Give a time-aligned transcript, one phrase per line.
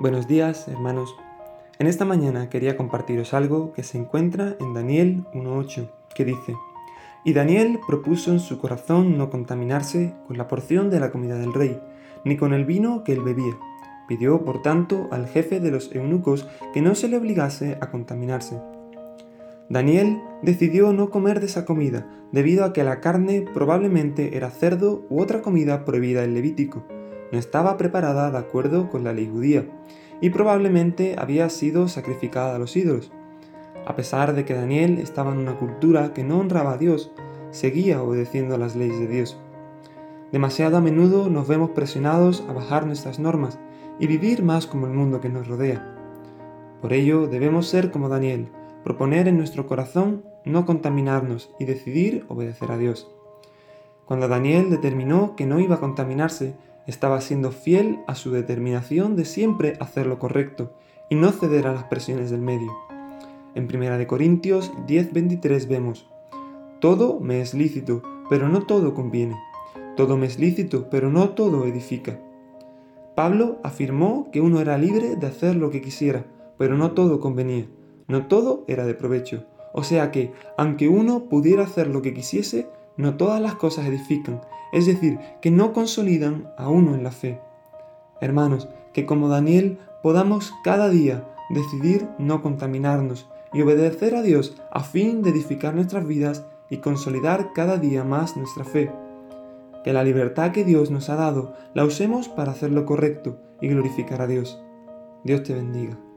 [0.00, 1.16] Buenos días, hermanos.
[1.80, 6.54] En esta mañana quería compartiros algo que se encuentra en Daniel 1.8, que dice,
[7.24, 11.52] Y Daniel propuso en su corazón no contaminarse con la porción de la comida del
[11.52, 11.80] rey,
[12.24, 13.58] ni con el vino que él bebía.
[14.06, 18.56] Pidió, por tanto, al jefe de los eunucos que no se le obligase a contaminarse.
[19.68, 25.04] Daniel decidió no comer de esa comida, debido a que la carne probablemente era cerdo
[25.10, 26.84] u otra comida prohibida en Levítico
[27.32, 29.66] no estaba preparada de acuerdo con la ley judía
[30.20, 33.12] y probablemente había sido sacrificada a los ídolos.
[33.86, 37.12] A pesar de que Daniel estaba en una cultura que no honraba a Dios,
[37.50, 39.38] seguía obedeciendo las leyes de Dios.
[40.32, 43.58] Demasiado a menudo nos vemos presionados a bajar nuestras normas
[43.98, 45.94] y vivir más como el mundo que nos rodea.
[46.82, 48.48] Por ello debemos ser como Daniel,
[48.84, 53.08] proponer en nuestro corazón no contaminarnos y decidir obedecer a Dios.
[54.04, 56.54] Cuando Daniel determinó que no iba a contaminarse,
[56.88, 60.72] estaba siendo fiel a su determinación de siempre hacer lo correcto
[61.10, 62.72] y no ceder a las presiones del medio.
[63.54, 66.08] En 1 Corintios 10:23 vemos,
[66.80, 69.36] Todo me es lícito, pero no todo conviene.
[69.96, 72.18] Todo me es lícito, pero no todo edifica.
[73.14, 76.24] Pablo afirmó que uno era libre de hacer lo que quisiera,
[76.56, 77.66] pero no todo convenía,
[78.06, 79.44] no todo era de provecho.
[79.74, 82.68] O sea que, aunque uno pudiera hacer lo que quisiese,
[82.98, 87.40] no todas las cosas edifican, es decir, que no consolidan a uno en la fe.
[88.20, 94.80] Hermanos, que como Daniel podamos cada día decidir no contaminarnos y obedecer a Dios a
[94.80, 98.90] fin de edificar nuestras vidas y consolidar cada día más nuestra fe.
[99.84, 103.68] Que la libertad que Dios nos ha dado la usemos para hacer lo correcto y
[103.68, 104.60] glorificar a Dios.
[105.24, 106.07] Dios te bendiga.